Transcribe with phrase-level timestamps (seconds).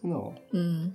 [0.00, 0.32] 真的哦。
[0.52, 0.94] 嗯。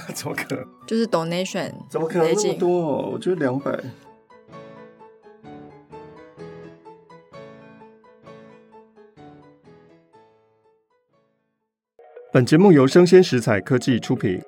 [0.14, 0.66] 怎么可能？
[0.86, 3.10] 就是 donation，怎么可能那么多？
[3.10, 3.78] 我觉得两百。
[12.32, 14.42] 本节目由生鲜食材科技出品。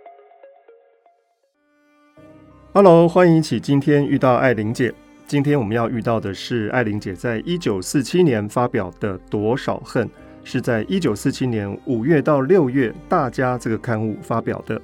[2.72, 4.92] Hello，欢迎一起今天遇到艾玲姐。
[5.26, 10.06] 今天我们要遇到的是艾玲姐在一九四七年发表的《多少恨》，
[10.42, 14.80] 是在一九四七年五月到六月《大家》这个刊物发表的。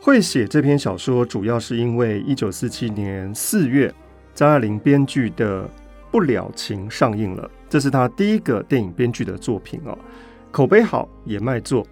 [0.00, 3.92] 会写这篇小说，主要是因为一九四七年四月，
[4.32, 5.64] 张爱玲编剧的
[6.10, 9.98] 《不了情》上映了，这是她第一个电影编剧的作品哦，
[10.52, 11.84] 口碑好，也卖座。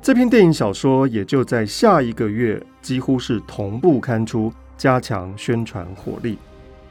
[0.00, 6.38] 这篇电影小说也就在下一个月，几乎是同步刊出，加强宣传火力。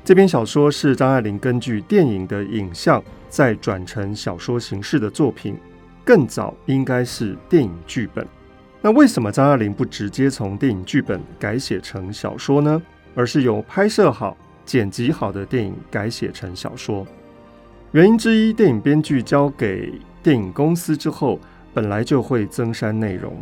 [0.03, 5.57] 这篇小说是张爱玲根据电影的影像再转成小说形式的作品，
[6.03, 8.27] 更早应该是电影剧本。
[8.85, 12.79] 那为什么张爱玲不直接从电影剧本改写成小说呢？
[13.15, 17.03] 而是由拍摄好、剪辑好的电影改写成小说？
[17.93, 19.91] 原因之一，电影编剧交给
[20.21, 21.39] 电影公司之后，
[21.73, 23.35] 本来就会增删内容。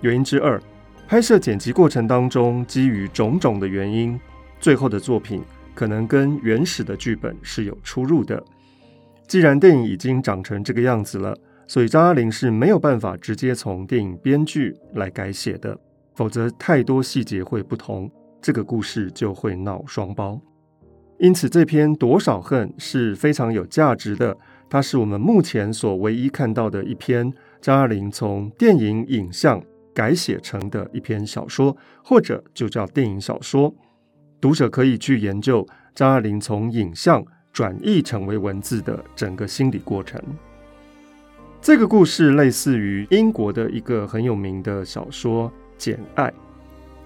[0.00, 0.60] 原因之二，
[1.06, 4.18] 拍摄剪辑过程当中，基于种种的原因，
[4.58, 5.40] 最后的作品
[5.72, 8.42] 可能跟原始的剧本是有出入的。
[9.28, 11.38] 既然电影已经长成这个样子了。
[11.66, 15.78] 所以张爱玲是没有办法直接从电影编剧来改写的，
[16.14, 18.10] 否则太多细节会不同，
[18.40, 20.40] 这个故事就会闹双胞。
[21.18, 24.36] 因此，这篇《多少恨》是非常有价值的，
[24.68, 29.62] 它是我们目前所唯一看到的一篇张爱玲从电影影像
[29.94, 33.72] 改写成的一篇小说，或者就叫电影小说。
[34.40, 40.20] 读者可以去研究张爱玲从影像转译成为文字的整个心理过程。
[41.64, 45.48] 这个故事类似于英国的一个很有名的小说
[45.78, 46.24] 《简爱》。《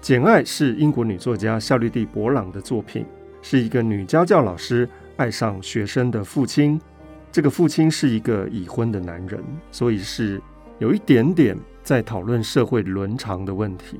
[0.01, 3.05] 简爱》是英国女作家夏绿蒂·勃朗的作品，
[3.41, 6.77] 是一个女家教老师爱上学生的父亲。
[7.31, 10.41] 这个父亲是一个已婚的男人，所以是
[10.77, 13.97] 有一点点在讨论社会伦常的问题。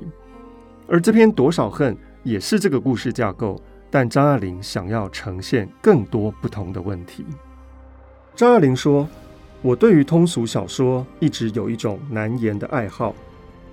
[0.89, 3.57] 而这篇《多少恨》也是这个故事架构，
[3.89, 7.25] 但张爱玲想要呈现更多不同的问题。
[8.35, 9.07] 张爱玲说。
[9.61, 13.13] 我对于通俗小说一直有一种难言的爱好，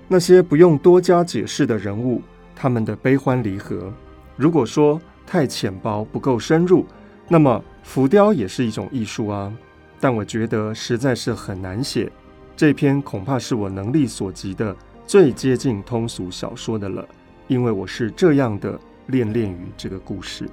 [0.07, 2.21] 那些不用多加解释的人物，
[2.53, 3.91] 他们的悲欢离合，
[4.35, 6.85] 如果说太浅薄不够深入，
[7.29, 9.53] 那么浮雕也是一种艺术啊。
[9.99, 12.11] 但我觉得实在是很难写，
[12.55, 14.75] 这篇恐怕是我能力所及的
[15.05, 17.07] 最接近通俗小说的了，
[17.47, 18.77] 因为我是这样的
[19.07, 20.49] 恋恋于这个故事。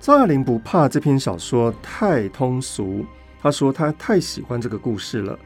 [0.00, 3.06] 张爱玲不怕这篇小说太通俗。
[3.46, 5.38] 他说：“他太喜欢这个故事了。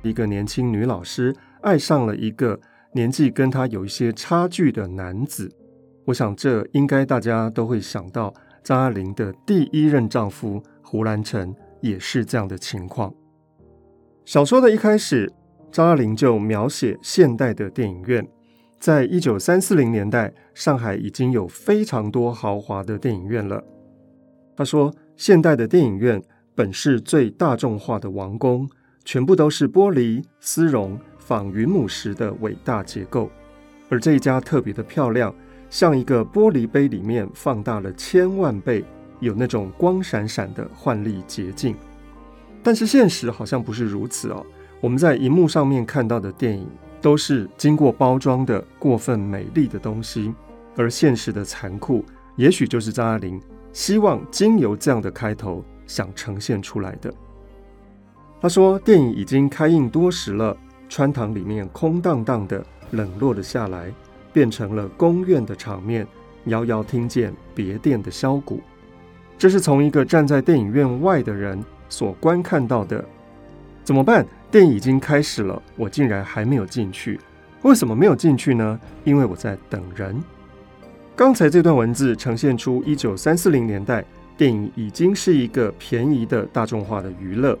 [0.00, 2.58] 一个年轻女老师爱上了一个
[2.94, 5.54] 年纪跟她有一些差距的男子。
[6.06, 8.32] 我想，这应该大家都会想到，
[8.64, 13.12] 张爱玲的第一任丈夫胡兰成也是这样的情况。
[14.24, 15.30] 小说的一开始，
[15.70, 18.26] 张爱玲就描写现代的电影院。
[18.80, 23.62] 在一九三四零年代，上海已经有非常多豪华的电影院了。
[24.56, 26.22] 他说：“现代的电影院
[26.62, 28.70] 本是最大众化的王宫，
[29.04, 33.28] 全部都是玻璃、丝绒、仿云母石的伟大结构，
[33.88, 35.34] 而这一家特别的漂亮，
[35.68, 38.84] 像一个玻璃杯里面放大了千万倍，
[39.18, 41.74] 有那种光闪闪的幻丽洁净。
[42.62, 44.46] 但是现实好像不是如此哦。
[44.80, 46.68] 我们在荧幕上面看到的电影，
[47.00, 50.32] 都是经过包装的过分美丽的东西，
[50.76, 52.04] 而现实的残酷，
[52.36, 53.40] 也许就是张爱玲
[53.72, 57.12] 希望经由这样的开头想呈现出来的。
[58.40, 60.56] 他说：“电影已经开映多时了，
[60.88, 63.92] 穿堂里面空荡荡的，冷落了下来，
[64.32, 66.06] 变成了宫院的场面，
[66.46, 68.62] 遥遥听见别殿的箫鼓。
[69.36, 73.04] 这是从一个站在电影院外的人所观看到的。
[73.84, 77.20] 怎么办？”电影已经开始了，我竟然还没有进去。
[77.62, 78.80] 为什么没有进去呢？
[79.04, 80.22] 因为我在等人。
[81.14, 84.04] 刚才这段文字呈现出一九三四零年代
[84.36, 87.58] 电影已经是一个便宜的大众化的娱乐。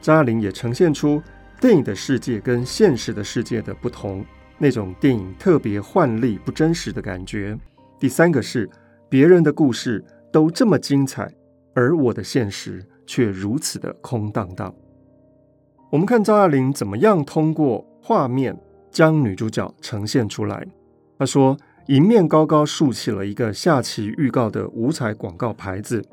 [0.00, 1.22] 张爱玲也呈现出
[1.60, 4.24] 电影的世界跟现实的世界的不同，
[4.58, 7.58] 那种电影特别幻丽不真实的感觉。
[7.98, 8.68] 第三个是
[9.08, 11.28] 别人的故事都这么精彩，
[11.74, 14.72] 而我的现实却如此的空荡荡。
[15.90, 18.56] 我们看张爱玲怎么样通过画面
[18.90, 20.66] 将女主角呈现出来。
[21.18, 21.56] 她说，
[21.88, 26.04] 迎面高高竖起了一个下棋预告的五彩广告牌子，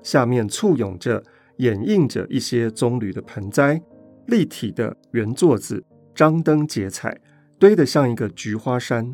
[0.00, 1.20] 下面簇拥着、
[1.56, 3.82] 掩映着一些棕榈的盆栽，
[4.26, 5.84] 立体的圆座子，
[6.14, 7.20] 张灯结彩，
[7.58, 9.12] 堆得像一个菊花山。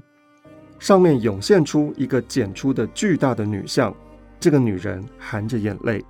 [0.79, 3.95] 上面涌现出一个剪出的巨大的女像，
[4.39, 6.05] 这个女人含着眼泪，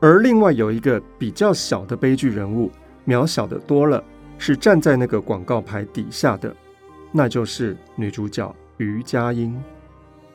[0.00, 2.68] 而另外有一个比较小的悲剧人物。
[3.06, 4.02] 渺小的多了，
[4.38, 6.54] 是站在那个广告牌底下的，
[7.12, 9.54] 那就是女主角余佳音。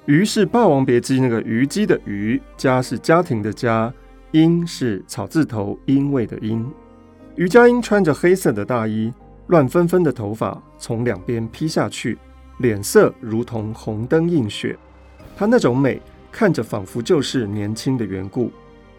[0.06, 3.92] 余是《霸王别姬》那个虞姬的虞，家是家庭的家，
[4.34, 6.64] 音是草字头因为的音。
[7.36, 9.12] 余佳音穿着黑色的大衣，
[9.48, 12.20] 乱纷纷的头发从两边披下去，
[12.60, 14.78] 脸色如同红灯映雪。
[15.36, 16.00] 她那种美，
[16.32, 18.52] 看着仿佛就是年轻的缘故。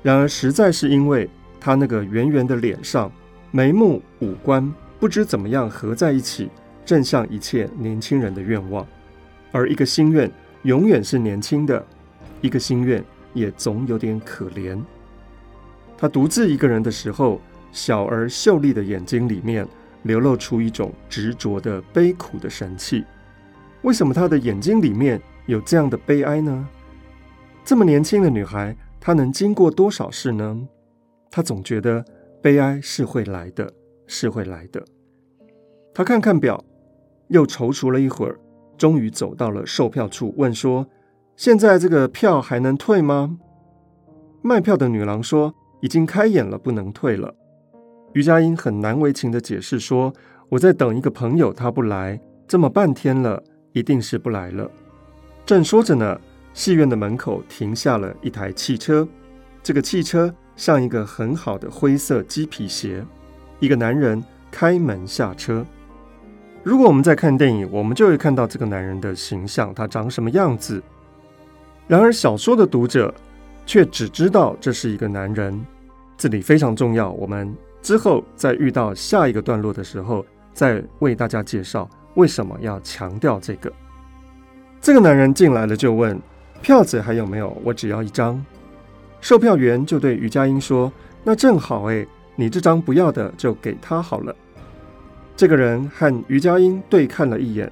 [0.02, 3.10] 然而实在是因为她那个圆圆的脸上。
[3.52, 6.50] 眉目五官不知怎么样合在一起，
[6.84, 8.84] 正像一切年轻人的愿望。
[9.56, 10.30] 而一个心愿
[10.64, 11.82] 永远是年轻的，
[12.42, 14.78] 一个心愿也总有点可怜。
[15.96, 17.40] 他独自一个人的时候，
[17.72, 19.66] 小而秀丽的眼睛里面
[20.02, 23.04] 流露出一种执着的悲苦的神气。
[23.82, 26.68] 为什么他的眼睛里面有这样的悲哀呢？
[27.64, 30.68] 这么年轻的女孩，她能经过多少事呢？
[31.30, 32.04] 他总觉得。
[32.42, 33.72] 悲哀是会来的，
[34.06, 34.84] 是会来的。
[35.92, 36.62] 他看看表，
[37.26, 38.38] 又踌躇了一会儿，
[38.76, 40.86] 终于走到了售票处，问说
[41.36, 43.38] ：“现在这个票还能退吗？”
[44.42, 47.34] 卖票的女郎说：“已经开演了，不能退了。”
[48.14, 50.12] 余佳音很难为情地解释说
[50.50, 53.42] ：“我在等一个朋友，他不来，这么半天了，
[53.72, 54.70] 一定是不来了。”
[55.44, 56.20] 正说着呢，
[56.54, 59.06] 戏院的门口停下了一台汽车，
[59.62, 60.34] 这个汽车。
[60.56, 63.04] 像一个很好的灰色鸡皮鞋，
[63.60, 65.62] 一个男人开门下车。
[66.66, 70.82] 如果我们在看电影，我们就会看到这个男人的形象，他长什么样子。
[71.86, 73.14] 然而小说的读者
[73.64, 75.64] 却只知道这是一个男人，
[76.18, 77.08] 这里非常重要。
[77.12, 83.72] 我们之后在遇到下一个段落的时候，再为大家介绍为什么要强调这个。
[84.80, 86.20] 这个男人进来了就问
[86.62, 87.56] ：“票子还有没有？
[87.62, 88.44] 我只要一张。”
[89.22, 90.92] 售票员就对余佳音说
[91.22, 92.04] ：“那正好诶，
[92.34, 94.34] 你这张不要的就给他好了。”
[95.36, 97.70] 这个人和余佳音对看了一眼，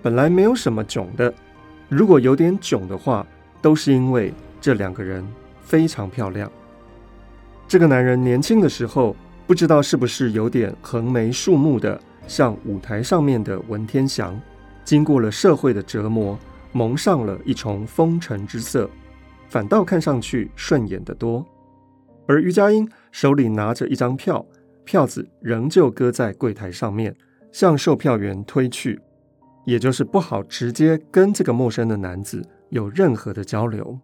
[0.00, 1.34] 本来没有什么囧的，
[1.88, 3.26] 如果有点囧的话，
[3.60, 5.26] 都是因为这两个人
[5.60, 6.48] 非常漂亮。
[7.66, 9.16] 这个男人年轻的时候，
[9.48, 14.40] 不知道是不是有点横眉竖目的，像舞台上面的文天祥，
[14.84, 16.38] 经过了社会的折磨，
[16.70, 18.88] 蒙上了一重风尘之色。
[19.48, 21.44] 反倒看上去顺眼得多，
[22.28, 24.46] 而余佳音手里拿着一张票，
[24.84, 27.14] 票子仍旧搁在柜台上面，
[27.50, 29.00] 向售票员推去，
[29.64, 33.98] 也就是不好直接跟这个陌生的男子有任何的交流。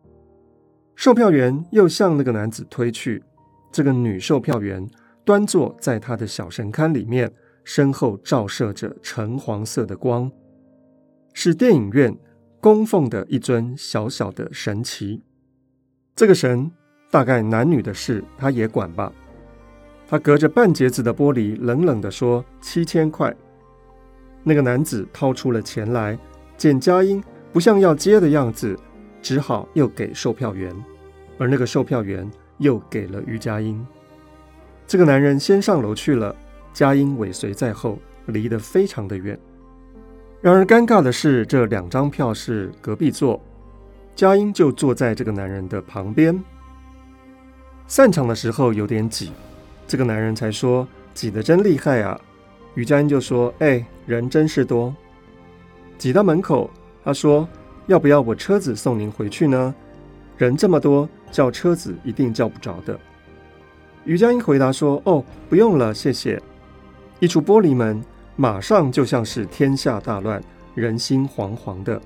[0.94, 3.22] 售票员又向那个男子推去，
[3.70, 4.88] 这个女售票员
[5.24, 7.32] 端坐在她的小神龛里面，
[7.64, 10.30] 身后照射着橙黄色的光，
[11.32, 12.16] 是电影院
[12.60, 15.20] 供奉的一尊小小的神祇。
[16.16, 16.70] 这个神
[17.10, 19.12] 大概男女的事，他也管吧。
[20.10, 23.34] 他隔着半截子的玻璃，冷冷地说：“七千块。”
[24.42, 26.18] 那个男子掏出了钱来，
[26.56, 27.22] 见佳音
[27.52, 28.74] 不像要接的样子，
[29.20, 30.74] 只好又给售票员。
[31.36, 33.86] 而那个售票员又给了于佳音。
[34.86, 36.34] 这个男人先上楼去了，
[36.72, 39.38] 佳音尾随在后，离得非常的远。
[40.40, 43.38] 然而尴尬的是，这两张票是隔壁座，
[44.16, 46.42] 佳音就坐在这个男人的旁边。
[47.86, 49.32] 散场的时候有点挤，
[49.88, 52.20] 这个男人才说挤得真厉害啊。
[52.74, 54.94] 于佳音就说：“哎，人真是多。”
[55.98, 56.70] 挤到门口，
[57.02, 57.48] 他说
[57.88, 59.74] ：“要不要我车子送您回去呢？
[60.36, 62.96] 人这么多，叫车子一定叫不着的。”
[64.04, 66.40] 于佳音回答说：“哦，不用了，谢谢。”
[67.18, 68.00] 一出玻璃门。
[68.40, 70.40] 马上就像是天下大乱，
[70.76, 72.00] 人心惶惶的。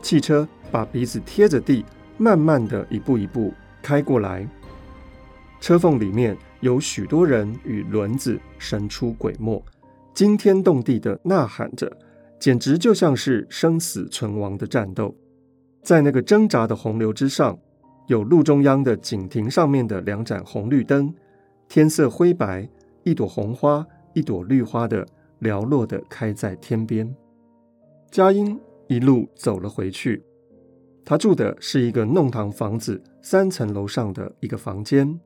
[0.00, 1.84] 汽车把鼻子贴着地，
[2.16, 3.52] 慢慢的一步一步
[3.82, 4.46] 开过来。
[5.60, 9.62] 车缝里面有许多人与轮子神出鬼没，
[10.14, 11.94] 惊天动地的呐喊着，
[12.40, 15.14] 简直就像是生死存亡的战斗。
[15.82, 17.58] 在那个挣扎的洪流之上，
[18.06, 21.14] 有路中央的井亭上面的两盏红绿灯，
[21.68, 22.66] 天色灰白，
[23.02, 25.06] 一朵红花，一朵绿花的。
[25.40, 27.14] 寥落的开在天边，
[28.10, 30.22] 佳音一路走了回去。
[31.04, 35.20] 他住的是一个弄堂房子，三层楼上的一个房间。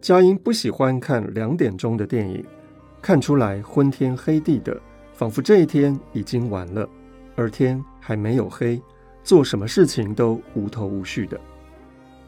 [0.00, 2.44] 佳音不喜欢看两点钟的电影，
[3.02, 4.80] 看出来昏天黑地的，
[5.12, 6.88] 仿佛这一天已经完了，
[7.36, 8.80] 而天还没有黑，
[9.22, 11.38] 做什么事情都无头无绪的。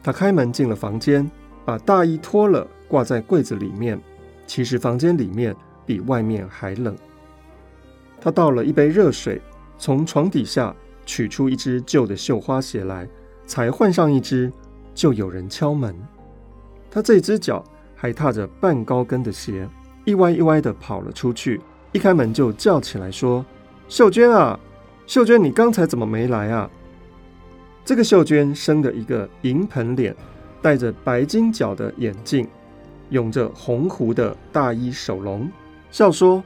[0.03, 1.31] 他开门进了房间，
[1.65, 4.01] 把大衣脱了挂在柜子里面。
[4.47, 5.55] 其实房间里面。
[5.87, 6.97] 比外面还冷。
[8.21, 9.43] 他倒了一杯热水，
[9.77, 10.73] 从床底下
[11.05, 13.09] 取出一只旧的绣花鞋来，
[13.45, 14.53] 才换上一只，
[14.95, 15.93] 就有人敲门。
[16.91, 19.69] 他这只脚还踏着半高跟的鞋，
[20.05, 21.61] 一歪一歪地跑了出去。
[21.93, 23.45] 一开门就叫起来说
[23.89, 24.59] ：“秀娟啊，
[25.07, 26.71] 秀娟，你刚才怎么没来啊？”
[27.85, 30.15] 这个秀娟生的一个银盆脸，
[30.63, 32.47] 戴着白金角的眼镜，
[33.09, 35.51] 拥着红狐的大衣手笼。
[35.91, 36.43] 笑说：“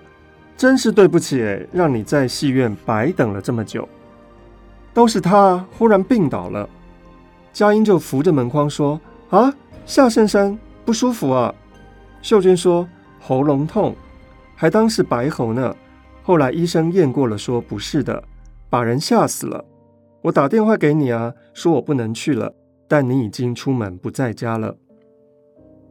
[0.57, 3.87] 真是对不起，让你在戏院白等了这么久。
[4.95, 6.67] 都是他忽然病倒了。”
[7.53, 8.99] 佳音就扶着门框说
[9.29, 9.53] ：“啊，
[9.87, 11.55] 夏先生不舒服啊。”
[12.23, 12.89] 秀娟说
[13.21, 13.95] ：“喉咙痛，
[14.55, 15.75] 还当是白喉呢。
[16.23, 18.25] 后来医生验过了，说不是的，
[18.71, 19.65] 把人吓死了。
[20.23, 22.55] 我打电话给你啊，说我不能去了，
[22.89, 24.77] 但你已经出门不在家了。”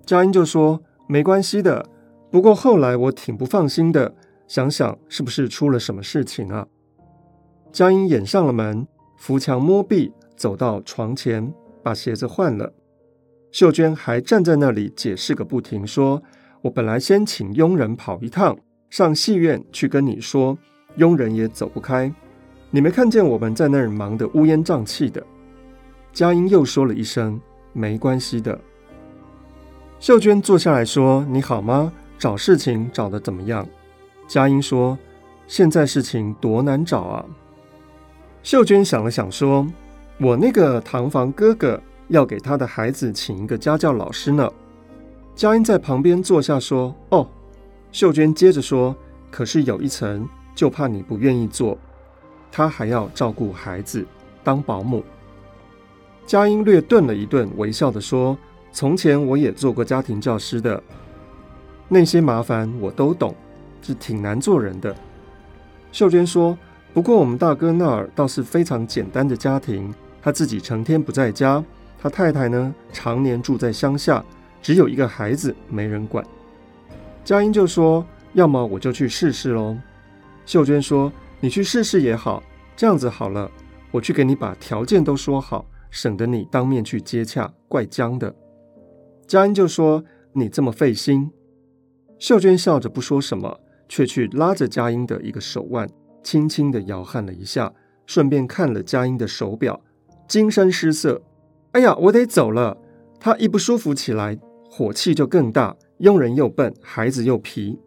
[0.06, 1.86] 佳音就说：“没关系的。”
[2.32, 4.16] 不过后来我挺不放心的，
[4.48, 6.68] 想想是不是出了什么事情啊？
[7.72, 12.74] 佳音掩上了门，扶墙摸壁，走到床前，把鞋子换了。
[13.54, 16.24] 秀娟还站在那里解释个不停，说
[16.64, 18.58] ：“我本来先请佣人跑一趟，
[18.90, 20.58] 上戏院去跟你说，
[20.96, 22.12] 佣人也走不开。
[22.72, 25.24] 你没看见我们在那儿忙得乌烟瘴气的？”
[26.12, 27.40] 佳音又说了一声
[27.74, 28.60] ：“没关系的。”
[30.02, 33.68] 秀娟坐下来说：“你好吗？”找事情找得怎么样？
[34.28, 34.98] 佳音说
[35.46, 37.24] ：“现在事情多难找啊。”
[38.42, 39.68] 秀娟想了想说
[40.20, 41.80] ：“我那个堂房哥哥
[42.13, 44.50] 要给他的孩子请一个家教老师呢。”
[45.36, 47.27] 佳音在旁边坐下说：“哦。”
[47.91, 48.96] 秀娟接着说
[49.32, 51.77] ：“可是有一层，就怕你不愿意做，
[52.51, 54.05] 他还要照顾孩子，
[54.43, 55.03] 当保姆。”
[56.25, 58.38] 佳音略顿了一顿，微笑地说
[58.72, 60.82] ：“从前我也做过家庭教师的。”
[61.89, 63.36] 那些麻烦我都懂，
[63.82, 64.96] 是挺难做人的。
[65.91, 66.58] 秀娟说
[66.93, 71.63] ：“不过我们大哥那儿倒是非常简单的家庭，他自己成天不在家，
[72.04, 74.22] 他太太呢常年住在乡下，
[74.62, 76.24] 只有一个孩子没人管。”
[77.24, 79.78] 佳音就说：“要么我就去试试喽。”
[80.46, 82.44] 秀娟说：“你去试试也好，
[82.76, 83.50] 这样子好了，
[83.90, 88.36] 我去给你把条件都说好，省得你当面去接洽，怪僵的。”
[89.26, 90.04] 佳音就说
[90.36, 91.32] ：“你这么费心。”
[92.20, 95.90] 秀娟笑着不说什么，却去拉着佳音的一个手腕，
[96.22, 97.72] 轻轻地摇撼了一下，
[98.06, 99.80] 顺便看了佳音的手表，
[100.28, 101.22] 精神失色。
[101.74, 102.77] 哎呀，我得走了。
[103.20, 104.38] 他一不舒服起来，
[104.70, 105.75] 火气就更大。
[106.00, 107.80] 佣人又笨，孩子又皮。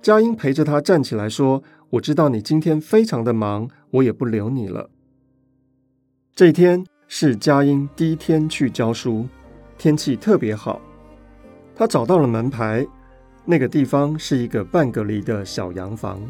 [0.00, 4.90] 佳音陪着他站起来说：“我知道你今天非常的忙，我也不留你了。”
[6.36, 9.26] 这一天是佳音第一天去教书，
[9.76, 10.80] 天气特别好，
[11.74, 12.86] 她找到了门牌。
[13.44, 16.20] 那个地方是一个半隔离的小洋房，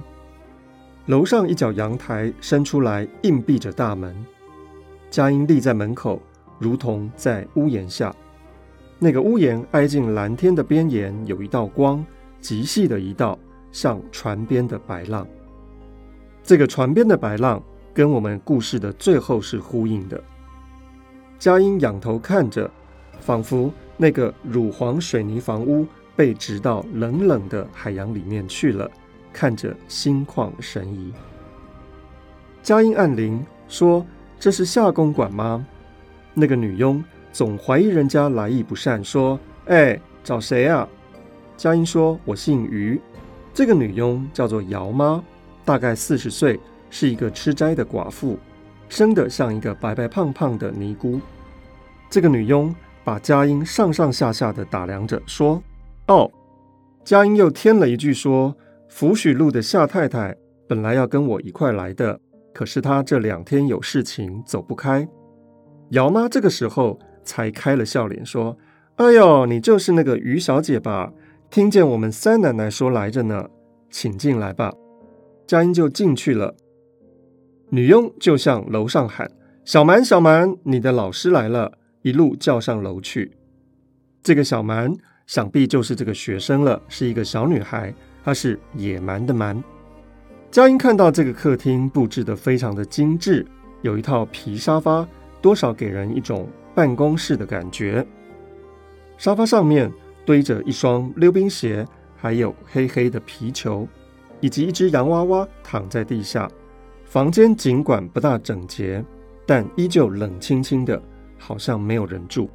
[1.07, 4.17] 楼上一角阳台伸出来，硬闭着大门。
[5.11, 6.23] 佳音立在门口，
[6.59, 8.15] 如同在屋檐下。
[8.99, 12.05] 那个屋檐挨近蓝天的边沿，有一道光，
[12.41, 13.39] 极细的一道，
[13.71, 15.27] 像船边的白浪。
[16.43, 17.63] 这个船边的白浪
[17.95, 20.21] 跟我们故事的最后是呼应的。
[21.39, 22.69] 佳音仰头看着，
[23.21, 25.87] 仿佛那个乳黄水泥房屋
[26.17, 28.91] 被植到冷冷的海洋里面去了，
[29.33, 31.13] 看着心旷神怡。
[32.63, 34.05] 佳音按铃说
[34.41, 35.65] ：“这是夏公馆吗？”
[36.39, 37.03] 那个女佣
[37.33, 40.89] 总怀疑人家来意不善，说：“哎，找谁啊？”
[41.59, 43.01] 佳音说：“我姓于。”
[43.53, 45.21] 这个女佣叫做姚妈，
[45.65, 48.39] 大概四十岁，是一个吃斋的寡妇，
[48.89, 51.21] 生得像一个白白胖胖的尼姑。
[52.09, 55.61] 这个女佣把佳音上上下下的打量着，说
[56.07, 56.31] ：“哦。”
[57.05, 58.57] 佳音又添了一句说
[58.89, 60.37] ：“福许路的夏太太
[60.69, 62.21] 本来要跟我一块来的，
[62.55, 65.09] 可是她这两天有事情走不开。”
[65.91, 68.57] 姚妈这个时候才开了笑脸，说
[68.97, 71.13] ：“哎呦，你就是那个于小姐吧？
[71.51, 73.49] 听见我们三奶奶说来着呢，
[73.91, 74.73] 请进来吧。”
[75.47, 76.55] 佳音就进去了。
[77.71, 79.31] 女佣就向楼上喊
[79.65, 83.33] ：“小蛮，小蛮，你的老师来了！”一路叫上楼去。
[84.23, 84.95] 这个小蛮
[85.27, 87.93] 想必就是这个学生了，是一个小女孩，
[88.25, 89.63] 她是野蛮的蛮。
[90.51, 93.47] 佳音看到这个客厅布置得非常的精致，
[93.83, 95.07] 有一套皮沙发。
[95.41, 98.07] 多少给人一种办公室的感觉。
[99.17, 99.93] 沙发上面
[100.25, 103.87] 堆着一双溜冰鞋，还有黑黑的皮球，
[104.41, 106.49] 以及一只洋娃娃躺在地下。
[107.05, 109.05] 房间尽管不大整洁，
[109.47, 111.01] 但依旧冷清清的，
[111.39, 112.51] 好像没有人住。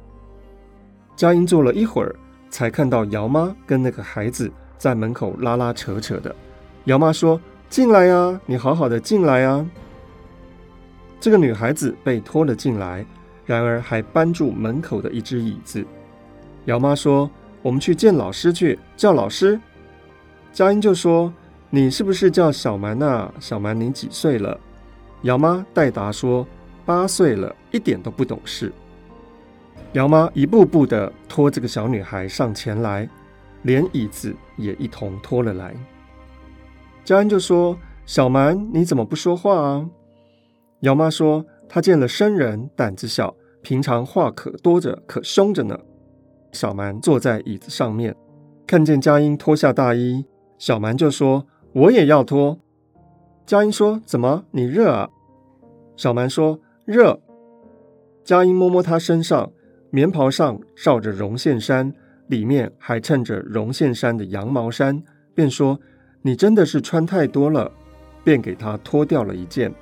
[1.16, 2.14] 佳音坐了一会儿，
[2.48, 6.34] 才看到姚妈跟那个孩子在门口拉拉扯扯的。
[6.84, 9.66] 姚妈说：“进来呀，你好好的进来呀。”
[11.20, 13.04] 这个女孩子被拖了进来，
[13.46, 15.84] 然而还搬住门口的一只椅子。
[16.66, 17.30] 姚妈说
[17.62, 19.58] ：“我们去见老师去，叫老师。”
[20.52, 21.32] 佳音就说
[21.70, 23.32] ：“你是不是叫小蛮啊？
[23.40, 24.58] 小蛮，你几岁了？”
[25.22, 26.46] 姚妈代答说
[26.84, 28.72] ：“八岁了，一点都不懂事。”
[29.92, 33.08] 姚妈一步步地拖这个小女孩上前来，
[33.62, 35.74] 连椅子也一同拖了来。
[37.04, 39.86] 佳音就说：“小蛮，你怎么不说话啊？”
[40.80, 45.78] 姚妈说：“她见了生人，胆子小，平常话可多着，可凶着呢。”
[46.52, 48.14] 小蛮坐在椅子上面，
[48.66, 50.24] 看见佳音脱下大衣，
[50.58, 52.58] 小蛮就说：“我也要脱。”
[53.46, 54.44] 佳音说：“怎么？
[54.52, 55.10] 你热啊？”
[55.96, 57.20] 小蛮说：“热。”
[58.24, 59.52] 佳音摸摸她身上，
[59.90, 61.92] 棉袍上罩着绒线衫，
[62.28, 65.02] 里面还衬着绒线衫的羊毛衫，
[65.34, 65.80] 便说
[66.22, 67.72] ：“你真的是穿太多了。”
[68.24, 69.74] 便给她脱掉了一件。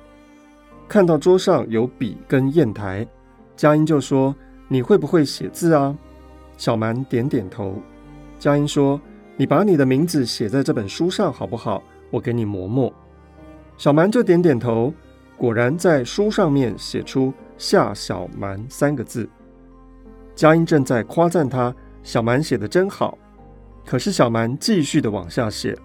[0.93, 3.03] 看到桌上有笔跟砚台，
[3.55, 4.35] 佳音就说
[4.69, 5.97] ：“你会不会写字啊？”
[6.55, 7.81] 小蛮点点头。
[8.37, 9.01] 佳音说
[9.35, 11.81] ：“你把你的名字写在这本书上好不好？
[12.11, 12.93] 我给你磨墨。”
[13.75, 14.93] 小蛮就点点头，
[15.35, 19.27] 果然在书上面写出“夏小蛮”三个字。
[20.35, 23.17] 佳音正在夸赞他：“小蛮写的真好。”
[23.83, 25.75] 可是小蛮继续的往下写，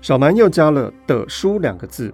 [0.00, 2.10] 小蛮又加了“的书”两个字。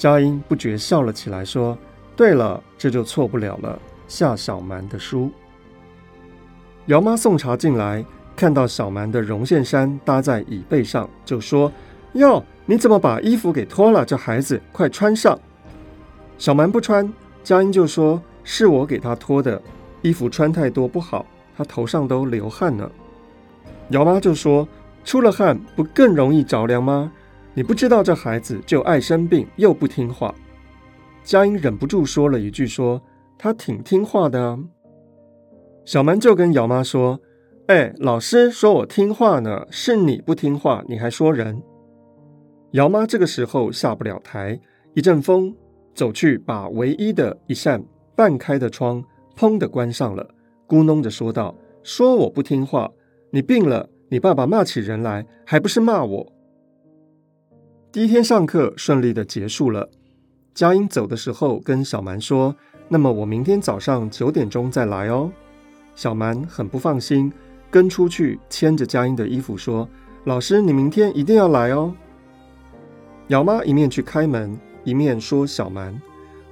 [0.00, 1.76] 佳音不觉笑了起来，说
[2.16, 5.30] ：“对了，这就错不了了。”夏小蛮的书。
[6.86, 8.02] 姚妈送茶进来，
[8.34, 11.70] 看到小蛮的绒线衫搭在椅背上，就说
[12.14, 14.02] ：“哟，你怎么把衣服给脱了？
[14.02, 15.38] 这孩子，快穿上。”
[16.38, 17.06] 小蛮不穿，
[17.44, 19.60] 佳音就说：“是我给他脱的，
[20.00, 22.90] 衣服穿太多不好，他头上都流汗了。”
[23.90, 24.66] 姚妈就说
[25.04, 27.12] ：“出了汗不更容易着凉吗？”
[27.60, 30.34] 你不知道这孩子就爱生病，又不听话。
[31.22, 33.02] 佳音忍不住说了一句：“说
[33.36, 34.58] 他挺听话的啊。”
[35.84, 37.20] 小蛮就跟姚妈说
[37.68, 41.62] ：“哎，老师说我听话呢，是你不听话，你还说人。”
[42.72, 44.58] 姚妈这个时候下不了台，
[44.94, 45.54] 一阵风
[45.94, 47.84] 走去，把唯一的一扇
[48.16, 49.04] 半开的窗
[49.36, 50.26] 砰的关上了，
[50.66, 52.90] 咕哝着说道：“说我不听话，
[53.32, 56.32] 你病了，你爸爸骂起人来，还不是骂我？”
[57.92, 59.88] 第一天上课顺利的结束了。
[60.54, 62.54] 佳音走的时候跟小蛮说
[62.86, 65.28] ：“那么我明天早上九点钟再来哦。”
[65.96, 67.32] 小蛮很不放心，
[67.68, 69.88] 跟出去牵着佳音的衣服说
[70.22, 71.92] ：“老师，你明天一定要来哦。”
[73.26, 76.00] 姚妈一面去开门，一面说：“小蛮，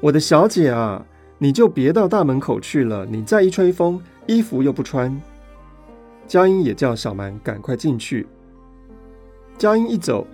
[0.01, 1.07] 我的小姐啊，
[1.39, 5.17] 你就别到大门口去了，你再一吹风，衣服又不穿。”
[6.27, 8.27] 佳音也叫小蛮赶快进去。
[9.57, 10.27] 佳音一走。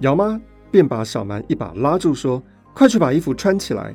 [0.00, 3.94] 姚妈便把小蛮一把拉住，说：“快去把衣服穿起来。”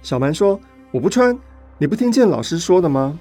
[0.00, 0.58] 小蛮说
[0.90, 1.38] ：“我不穿，
[1.76, 3.18] 你不听见老师说的吗？”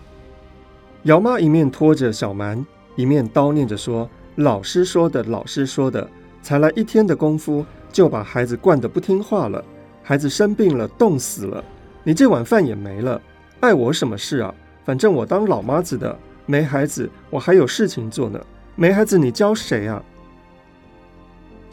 [1.03, 6.09] 姚妈一面拖着小蛮，一面叨念着说：“老师说的，老师说的，
[6.41, 9.63] 才来一天的功夫，就把孩子惯得不听话了。
[10.01, 11.62] 孩子生病了，冻死了，
[12.03, 13.21] 你这碗饭也没了。
[13.59, 14.53] 碍我什么事啊？
[14.86, 18.39] 反正我当老妈子的，没孩子，我还有事情做呢。
[18.75, 20.01] 没孩子，你教谁啊？”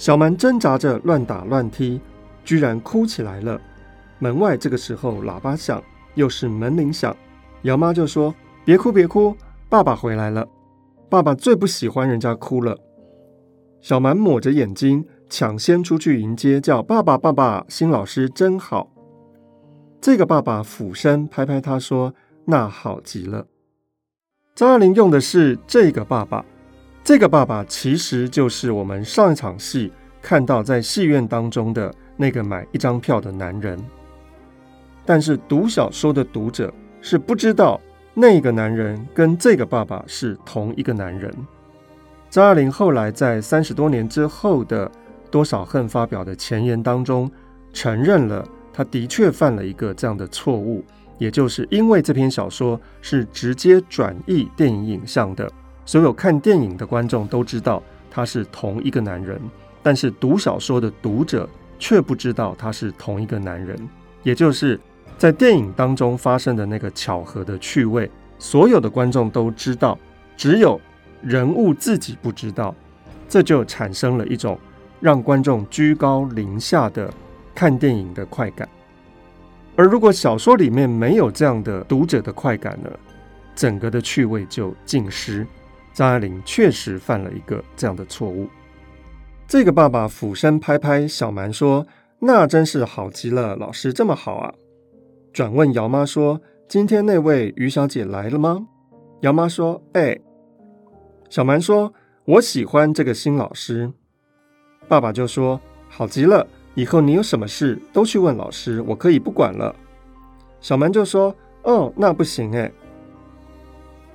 [0.01, 2.01] 小蛮挣扎着乱打乱踢，
[2.43, 3.61] 居然哭起来了。
[4.19, 5.83] 门外这个时候喇叭响，
[6.15, 7.15] 又是门铃响，
[7.65, 8.35] 姚妈就说
[8.65, 9.37] ：“别哭，别哭，
[9.69, 10.49] 爸爸回来了。
[11.11, 12.79] 爸爸最不喜欢人家哭了。”
[13.83, 18.91] 小蛮抹着眼睛，抢先出去迎接，叫：“爸爸，爸爸，新老师真好。”
[20.01, 22.15] 这个爸爸俯身拍拍他说
[22.49, 23.47] ：“那好极了。”
[24.57, 26.43] 张爱玲用的是这个爸爸。
[27.03, 33.79] 这个爸爸其实就是我们上一场戏看到在戏院当中的那个买一张票的男人，
[35.05, 37.81] 但是读小说的读者是不知道
[38.13, 41.33] 那个男人跟这个爸爸是同一个男人。
[42.29, 44.87] 张爱玲后来在三十多年之后的
[45.31, 47.29] 《多少恨》发表的前言当中，
[47.73, 50.85] 承认了他的确犯了一个这样的错误，
[51.19, 55.51] 也就是因为这篇小说是直接转译电影影像的。
[55.91, 59.41] 所有看电影的观众都知道他是同一个男人，
[59.83, 61.51] 但是读小说的读者
[61.81, 63.77] 却不知道他是同一个男人。
[64.23, 64.79] 也就是
[65.19, 69.99] 在电影当中发生的那个巧合的趣味，所有的观众都知道，
[70.37, 70.81] 只有
[71.23, 72.73] 人物自己不知道，
[73.29, 74.57] 这就产生了一种
[75.01, 77.13] 让观众居高临下的
[77.53, 78.69] 看电影的快感。
[79.75, 82.89] 而如果小说里面没有这样的读者的快感呢，
[83.57, 85.45] 整个的趣味就尽失。
[86.01, 88.49] 张爱玲确实犯了一个这样的错误。
[89.47, 91.87] 这个爸爸俯身拍拍小蛮说
[92.21, 94.55] ：“那真是好极了，老师这么好啊。”
[95.31, 98.67] 转问姚妈说：“今天那位于小姐来了吗？”
[99.21, 100.19] 姚妈说：“哎。”
[101.29, 101.93] 小蛮说
[102.25, 103.93] ：“我喜欢这个新老师。”
[104.89, 105.61] 爸爸就说
[105.91, 109.77] ：“好极了，以后你有什么事都去问老师，我可以不管了。”
[110.63, 112.73] 小蛮就说：“哦，那不行哎。”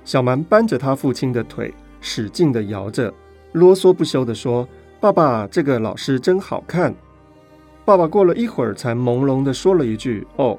[0.06, 3.12] 小蛮扳着他父亲的腿，使劲地摇着，
[3.54, 4.66] 啰嗦不休地说
[5.00, 6.94] ：“爸爸，这个老师真好看。”
[7.84, 10.56] 爸爸过了一会儿，才朦胧地说了一句：“哦。”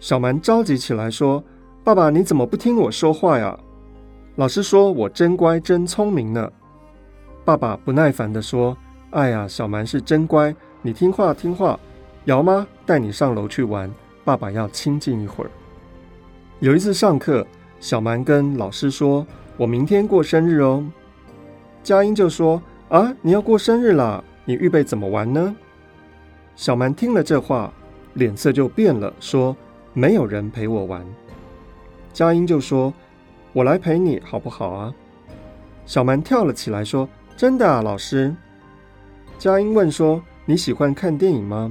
[0.00, 1.42] 小蛮着急起来说
[1.84, 3.56] ：“爸爸，你怎么不听我说话呀？
[4.34, 6.50] 老师说我真乖，真聪明呢。”
[7.46, 8.76] 爸爸不耐烦地说
[9.10, 10.52] ：“哎呀，小蛮是真乖，
[10.82, 11.78] 你听话听话。
[12.24, 13.88] 姚妈带你上楼去玩，
[14.24, 15.50] 爸爸要清静一会儿。”
[16.58, 17.46] 有一次上课。
[17.86, 19.24] 小蛮跟老师说
[19.56, 20.84] ：“我明天过生日哦。”
[21.84, 24.24] 佳音就说：“啊，你要过生日啦？
[24.44, 25.54] 你预备怎么玩呢？”
[26.56, 27.72] 小蛮听了这话，
[28.14, 29.56] 脸色就变了，说
[29.94, 31.06] ：“没有人陪我玩。”
[32.12, 32.92] 佳音就说
[33.54, 34.92] ：“我来陪你好不好啊？”
[35.86, 38.34] 小蛮跳了起来，说：“真的啊，老师。”
[39.38, 41.70] 佳音问说：“你喜欢看电影吗？”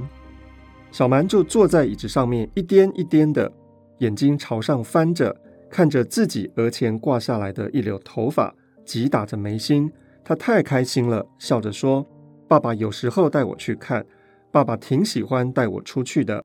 [0.90, 3.52] 小蛮就坐在椅子上面，一颠一颠的，
[3.98, 5.36] 眼睛朝上翻着。
[5.76, 8.54] 看着自己额前挂下来的一绺头发，
[8.86, 9.92] 击打着眉心，
[10.24, 12.06] 他太开心了，笑着说
[12.48, 14.02] ：“爸爸有时候带我去看，
[14.50, 16.42] 爸爸挺喜欢带我出去的，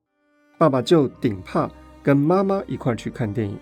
[0.58, 1.66] 爸爸就顶怕
[2.02, 3.58] 跟妈妈一块去看电影。”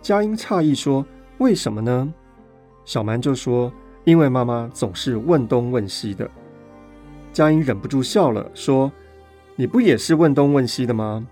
[0.00, 1.04] 佳音诧异说
[1.36, 2.10] ：“为什么呢？”
[2.86, 3.70] 小蛮就说
[4.04, 6.26] ：“因为妈妈总是问东问西的。”
[7.34, 8.90] 佳音忍不住笑了，说
[9.54, 11.28] ：“你不也是问东问西的吗？”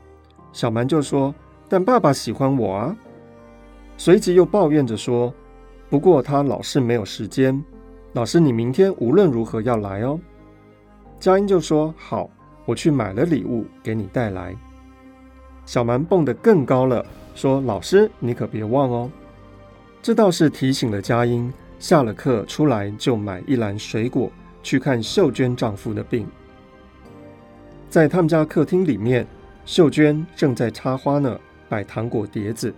[0.52, 1.34] 小蛮就说
[1.70, 2.94] ：“但爸爸喜欢我啊。”
[3.96, 5.32] 随即又抱怨着说
[5.88, 7.62] ：“不过他老是没有时间。
[8.12, 10.18] 老师，你明天无论如何要来哦。”
[11.18, 12.28] 佳音就说：“好，
[12.64, 14.54] 我去买了礼物给你带来。”
[15.64, 17.04] 小蛮蹦得更高了，
[17.34, 19.10] 说：“老师，你可别忘哦。”
[20.02, 24.30] 这倒是提醒了佳音，下了课出来就买一篮水果
[24.62, 26.26] 去看秀娟丈夫的病。
[27.88, 29.26] 在他们家客厅里面，
[29.64, 32.72] 秀娟正在插花呢，摆糖果碟子。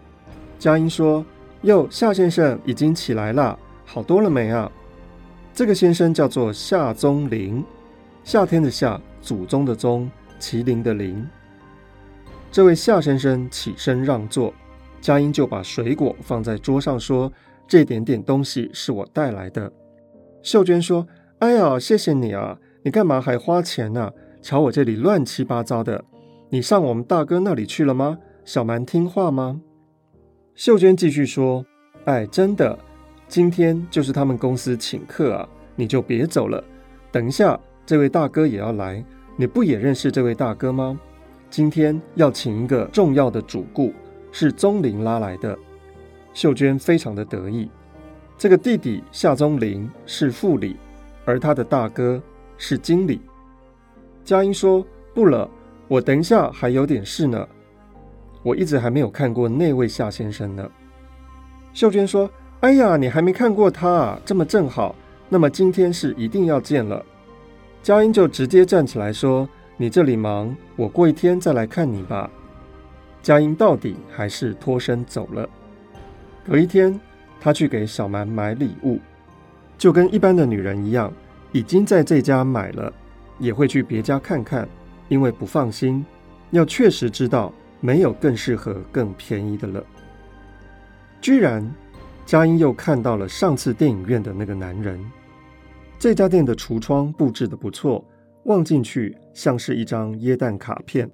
[0.58, 1.24] 佳音说
[1.62, 4.70] ：“哟，夏先生已经起来了，好多了没啊？”
[5.54, 7.64] 这个先生叫做夏宗麟，
[8.24, 11.26] 夏天的夏，祖宗的宗，麒麟的麟。
[12.50, 14.52] 这位夏先生起身让座，
[15.00, 17.32] 佳音就把水果放在桌上，说
[17.68, 19.72] ：“这点点东西是我带来的。”
[20.42, 21.06] 秀娟说
[21.38, 22.58] ：“哎呀，谢谢你啊！
[22.82, 24.10] 你干嘛还花钱呢？
[24.40, 26.04] 瞧我这里乱七八糟的。
[26.50, 28.18] 你上我们大哥那里去了吗？
[28.44, 29.60] 小蛮听话吗？”
[30.58, 31.64] 秀娟继续说
[32.06, 32.76] ：“哎，真的，
[33.28, 36.62] 今天就是他们公司请客啊，你就别走了。
[37.12, 39.04] 等一下，这位大哥也要来，
[39.36, 40.98] 你不也认识这位大哥吗？
[41.48, 43.92] 今天要请一个重要的主顾，
[44.32, 45.56] 是宗麟拉来的。”
[46.34, 47.70] 秀娟非常的得意。
[48.36, 50.76] 这个弟弟夏宗林是副理，
[51.24, 52.20] 而他的大哥
[52.56, 53.20] 是经理。
[54.24, 55.48] 佳音说：“不了，
[55.86, 57.46] 我等一下还有点事呢。”
[58.48, 60.66] 我一直还没有看过那位夏先生呢。”
[61.74, 62.30] 秀娟说
[62.60, 64.94] ：“哎呀，你还没看过他啊，这么正好，
[65.28, 67.04] 那么今天是一定要见了。”
[67.82, 72.30] 佳音就直接站起来说：“你这里忙，我过一天再来看你吧。”
[73.22, 75.46] 佳音到底还是脱身走了。
[76.46, 76.98] 隔一天，
[77.38, 78.98] 她去给小蛮买礼物，
[79.76, 81.12] 就跟一般的女人一样，
[81.52, 82.90] 已经在这家买了，
[83.38, 84.66] 也会去别家看看，
[85.08, 86.04] 因为不放心，
[86.50, 89.84] 要确实知道没有更适合、更便宜的了。
[91.20, 91.68] 居然，
[92.24, 94.98] 佳音又看到了上次电影院的那个男人。
[95.98, 98.04] 这家店的橱窗布置的不错，
[98.44, 101.10] 望进去像是一张耶诞卡片。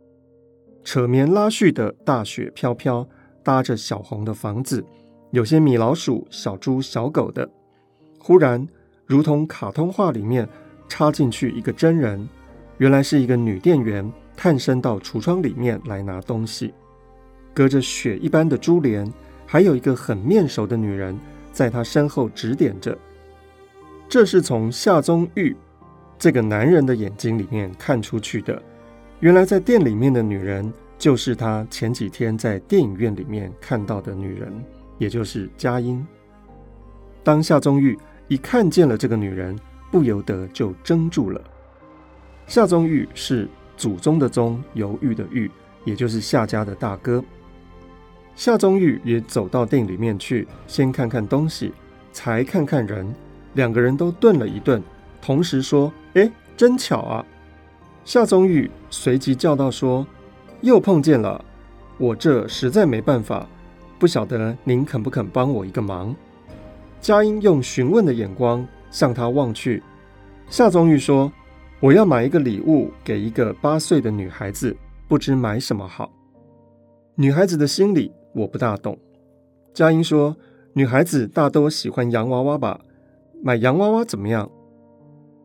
[0.82, 3.08] 扯棉拉絮的大雪飘飘，
[3.42, 4.84] 搭着小红的房子，
[5.30, 7.48] 有些米老鼠、小猪、小狗的。
[8.18, 8.66] 忽然，
[9.06, 10.46] 如同卡通画里面
[10.86, 12.28] 插进去一个真人，
[12.76, 16.72] 原来是一个女店员探身到橱窗里面来拿东西。
[17.52, 19.10] 隔着雪一般的珠帘，
[19.46, 21.18] 还有一个很面熟的女人
[21.52, 22.96] 在他身后指点着。
[24.08, 25.56] 这是从夏宗玉
[26.18, 28.60] 这个男人的眼睛里面看出去的。
[29.20, 34.52] 原来在店里面的女人，就是他前几天在电影院里面看到的女人，
[34.98, 36.04] 也就是佳音。
[37.22, 39.58] 当夏宗玉一看见了这个女人，
[39.90, 41.40] 不由得就怔住了。
[42.46, 45.50] 夏宗玉是祖宗的宗，犹豫的豫，
[45.84, 47.22] 也就是夏家的大哥。
[48.36, 51.72] 夏宗玉也走到店里面去，先看看东西，
[52.12, 53.14] 才看看人。
[53.54, 54.82] 两个人都顿了一顿，
[55.22, 57.24] 同时说：“哎，真巧啊！”
[58.04, 60.04] 夏宗玉随即叫道：“说，
[60.60, 61.44] 又碰见了，
[61.96, 63.46] 我这实在没办法，
[63.98, 66.14] 不晓得您肯不肯帮我一个忙？”
[67.00, 69.82] 佳音用询问的眼光向他望去。
[70.48, 71.32] 夏宗玉说
[71.84, 74.74] ：“我要买一个礼物给一个八岁的女孩子，
[75.06, 76.10] 不知买什么好。
[77.14, 78.98] 女孩子的心理我不大懂。”
[79.74, 80.34] 佳音说
[80.72, 82.80] ：“女孩子大都喜欢洋娃娃吧？”
[83.44, 84.50] 买洋娃娃怎么样？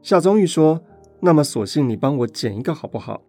[0.01, 0.81] 夏宗玉说
[1.19, 3.21] ：“那么索性你帮我捡一个好不好？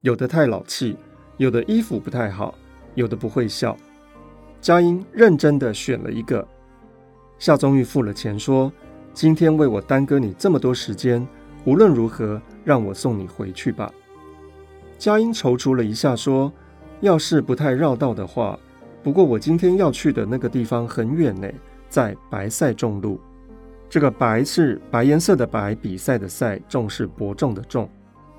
[0.00, 0.96] 有的太老气，
[1.36, 2.52] 有的衣服不太好，
[2.96, 3.76] 有的不会笑。”
[4.60, 6.44] 佳音认真的选了一个。
[7.38, 8.72] 夏宗玉付了钱，说
[9.14, 11.24] ：“今天为我耽搁你这么多时间，
[11.64, 13.92] 无论如何让我送你回去吧。”
[14.98, 16.52] 佳音踌躇了一下，说
[17.00, 18.58] ：“要是不太绕道的话，
[19.02, 21.48] 不过我今天要去的那个地方很远呢，
[21.88, 23.20] 在白赛众路。”
[23.88, 27.88] 这个白是白颜色的白，比赛的赛，众是伯仲的仲。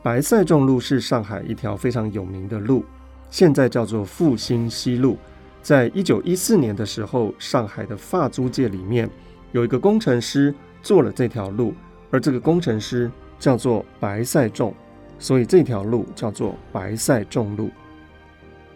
[0.02, 2.86] 白赛众路是上海一条非常有名的路，
[3.30, 5.18] 现在叫做复兴西路。
[5.62, 9.10] 在一九一四年的时候，上海的法租界里面
[9.52, 11.74] 有一个工程师做了这条路，
[12.12, 14.74] 而这个工程师叫做白赛仲，
[15.18, 17.72] 所以这条路叫做白赛仲路。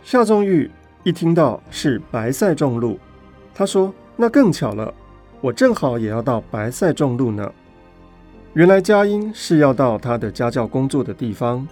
[0.01, 0.69] 夏仲玉
[1.03, 2.97] 一听到是白赛仲路，
[3.53, 4.93] 他说：“那更巧了。”
[5.41, 7.51] 我正好也要到白赛仲路呢。
[8.53, 11.67] 原来佳音是要到他的家教工作的地方，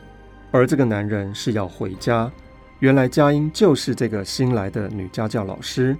[0.51, 2.31] 而这个男人是要回家。
[2.79, 5.97] 原来佳音就是这个新来的女家教老师，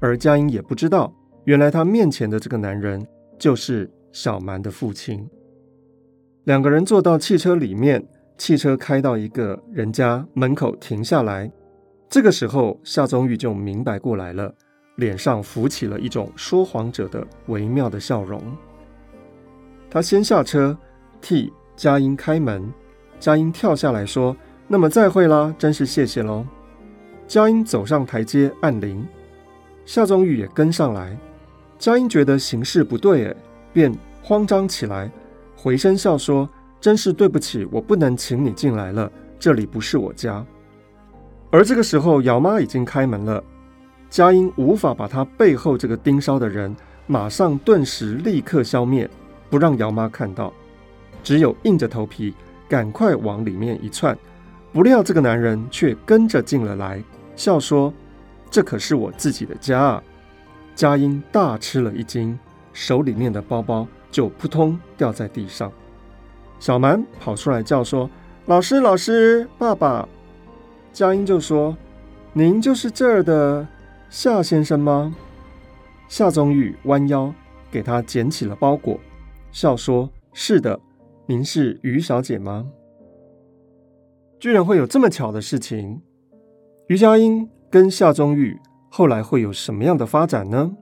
[0.00, 1.10] 而佳音也不知道，
[1.44, 3.06] 原来他面前的这个男人
[3.38, 5.28] 就是小蛮的父亲。
[6.44, 8.06] 两个人坐到汽车里面，
[8.38, 11.50] 汽车开到一个人家门口停下来。
[12.08, 14.54] 这个时候，夏宗玉就明白过来了。
[14.96, 18.40] 脸上浮起了一种说谎者的微妙的笑容。
[19.90, 20.78] 他先下车，
[21.20, 22.72] 替佳音开门。
[23.18, 24.36] 佳音跳下来说
[24.68, 26.46] ：“那么再会啦，真是谢谢喽。”
[27.26, 29.04] 佳音走上台阶，按铃。
[29.84, 31.18] 夏宗玉也跟上来。
[31.76, 33.36] 佳音觉得形势不对，哎，
[33.74, 35.10] 便慌张起来，
[35.54, 36.48] 回身笑说
[36.80, 40.42] ：“真是对不起，我不能请你进来了，这里不是我家。”
[41.50, 43.44] 而这个时候，姚妈已经开门了。
[44.08, 46.74] 佳音无法把他背后这个盯梢的人
[47.06, 49.10] 马上、顿时、立刻消灭，
[49.50, 50.52] 不让姚妈看到，
[51.22, 52.32] 只有硬着头皮
[52.68, 54.16] 赶快往里面一窜。
[54.72, 57.02] 不料这个男人却跟着进了来，
[57.36, 57.92] 笑说
[58.50, 60.02] ：“这可是我自己的家啊！”
[60.74, 62.36] 佳音大吃了一惊，
[62.74, 65.72] 手里面的包包就扑通掉在地上。
[66.58, 68.10] 小蛮跑出来叫说
[68.44, 70.06] ：“老师，老师，爸爸！”
[70.92, 71.74] 佳音就说
[72.34, 73.66] ：“您就是这儿的。”
[74.10, 75.14] 夏先生吗？
[76.08, 77.34] 夏宗玉弯腰
[77.70, 79.00] 给他捡起了包裹，
[79.50, 80.78] 笑说：“是的，
[81.26, 82.66] 您是于小姐吗？”
[84.38, 86.02] 居然会有这么巧的事情！
[86.88, 88.60] 于佳音跟夏宗玉
[88.90, 90.76] 后来会有什么样的发展呢？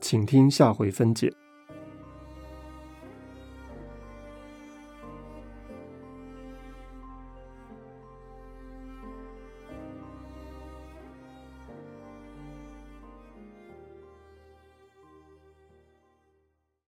[0.00, 1.47] 请听下回分解。